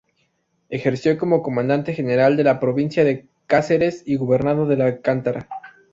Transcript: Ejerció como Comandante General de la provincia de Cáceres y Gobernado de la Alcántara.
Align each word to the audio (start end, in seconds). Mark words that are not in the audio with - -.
Ejerció 0.69 1.19
como 1.19 1.43
Comandante 1.43 1.93
General 1.93 2.35
de 2.35 2.43
la 2.43 2.59
provincia 2.59 3.03
de 3.05 3.27
Cáceres 3.45 4.01
y 4.03 4.15
Gobernado 4.15 4.65
de 4.65 4.75
la 4.77 4.85
Alcántara. 4.85 5.47